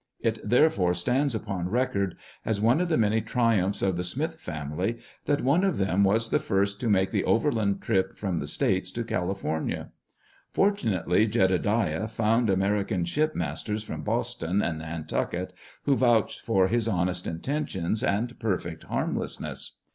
[0.19, 4.97] It therefore stands upon record as one of the many triumphs of the Smith family,
[5.25, 8.89] that one of them was the first to make the overland trip from the" States"
[8.93, 9.91] to California.
[10.49, 15.53] Fortunately Jedediah found American shipmasters from Boston and Nantucket
[15.83, 19.77] who vouched for his honest inten tions and perfect harmlessness.